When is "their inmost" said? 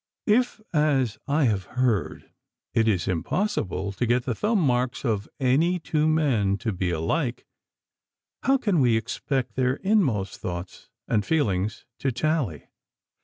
9.55-10.37